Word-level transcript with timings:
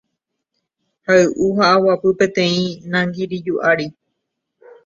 hay'u 1.07 1.45
ha 1.57 1.65
aguapy 1.75 2.09
peteĩ 2.19 2.61
nangiriju 2.91 3.55
ári. 3.69 3.87